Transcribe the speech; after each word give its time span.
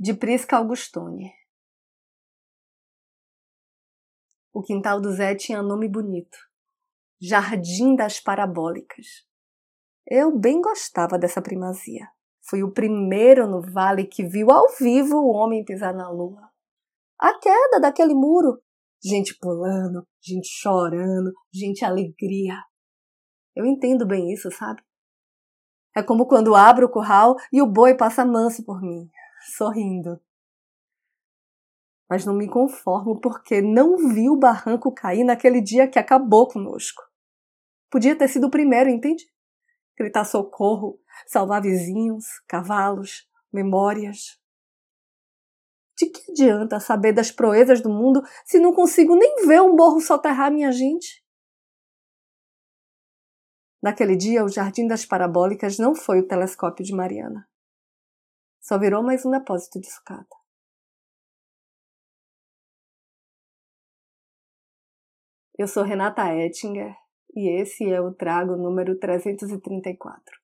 de 0.00 0.14
Prisca 0.14 0.56
Augustone. 0.56 1.30
O 4.50 4.62
quintal 4.62 4.98
do 4.98 5.12
Zé 5.12 5.34
tinha 5.34 5.62
nome 5.62 5.90
bonito: 5.90 6.38
Jardim 7.20 7.94
das 7.94 8.18
Parabólicas. 8.18 9.26
Eu 10.06 10.38
bem 10.38 10.62
gostava 10.62 11.18
dessa 11.18 11.42
primazia. 11.42 12.08
Fui 12.48 12.62
o 12.62 12.72
primeiro 12.72 13.46
no 13.46 13.60
vale 13.60 14.06
que 14.06 14.24
viu 14.24 14.50
ao 14.50 14.74
vivo 14.78 15.18
o 15.18 15.34
homem 15.34 15.66
pisar 15.66 15.94
na 15.94 16.08
lua. 16.08 16.50
A 17.18 17.38
queda 17.38 17.78
daquele 17.78 18.14
muro. 18.14 18.58
Gente 19.04 19.36
pulando, 19.38 20.06
gente 20.18 20.48
chorando, 20.48 21.30
gente 21.52 21.84
alegria. 21.84 22.54
Eu 23.54 23.66
entendo 23.66 24.06
bem 24.06 24.32
isso, 24.32 24.50
sabe? 24.50 24.82
É 25.94 26.02
como 26.02 26.26
quando 26.26 26.54
abro 26.54 26.86
o 26.86 26.90
curral 26.90 27.36
e 27.52 27.60
o 27.60 27.66
boi 27.66 27.94
passa 27.94 28.24
manso 28.24 28.64
por 28.64 28.80
mim, 28.80 29.10
sorrindo. 29.40 30.20
Mas 32.08 32.24
não 32.24 32.34
me 32.34 32.48
conformo 32.48 33.20
porque 33.20 33.62
não 33.62 33.96
vi 33.96 34.28
o 34.28 34.36
barranco 34.36 34.92
cair 34.92 35.24
naquele 35.24 35.60
dia 35.60 35.88
que 35.88 35.98
acabou 35.98 36.48
conosco. 36.48 37.02
Podia 37.90 38.16
ter 38.16 38.28
sido 38.28 38.46
o 38.46 38.50
primeiro, 38.50 38.90
entende? 38.90 39.24
Gritar 39.96 40.24
socorro, 40.24 41.00
salvar 41.26 41.62
vizinhos, 41.62 42.26
cavalos, 42.46 43.28
memórias. 43.52 44.40
De 45.96 46.06
que 46.06 46.30
adianta 46.30 46.80
saber 46.80 47.12
das 47.12 47.30
proezas 47.30 47.80
do 47.80 47.90
mundo 47.90 48.22
se 48.44 48.58
não 48.58 48.72
consigo 48.72 49.14
nem 49.16 49.46
ver 49.46 49.60
um 49.60 49.76
morro 49.76 50.00
soterrar 50.00 50.50
minha 50.50 50.72
gente? 50.72 51.24
Naquele 53.82 54.14
dia, 54.14 54.44
o 54.44 54.48
Jardim 54.48 54.86
das 54.86 55.04
Parabólicas 55.04 55.78
não 55.78 55.94
foi 55.94 56.20
o 56.20 56.26
telescópio 56.26 56.84
de 56.84 56.94
Mariana. 56.94 57.49
Só 58.60 58.78
virou 58.78 59.02
mais 59.02 59.24
um 59.24 59.30
depósito 59.30 59.80
de 59.80 59.90
sucata. 59.90 60.36
Eu 65.58 65.66
sou 65.68 65.82
Renata 65.82 66.34
Ettinger 66.34 66.94
e 67.34 67.60
esse 67.60 67.90
é 67.90 68.00
o 68.00 68.14
Trago 68.14 68.56
número 68.56 68.98
334. 68.98 70.39